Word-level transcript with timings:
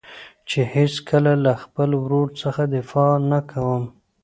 چې 0.49 0.59
هېڅکله 0.75 1.33
له 1.45 1.53
خپل 1.63 1.89
ورور 2.03 2.27
څخه 2.41 2.61
دفاع 2.75 3.13
نه 3.31 3.39
کوم. 3.51 3.83